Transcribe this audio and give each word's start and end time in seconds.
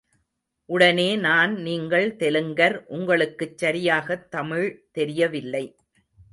உடனே 0.65 1.15
நான் 1.15 1.55
நீங்கள் 1.55 2.15
தெலுங்கர், 2.15 2.83
உங்களுக்குச் 2.87 3.57
சரியாகத் 3.57 4.31
தமிழ் 4.31 4.87
தெரியவில்லை. 4.91 5.75